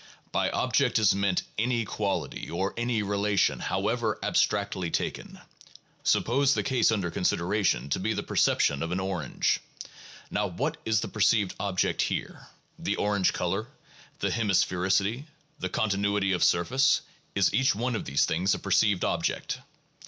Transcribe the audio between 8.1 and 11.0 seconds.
the perception of an orange. Now what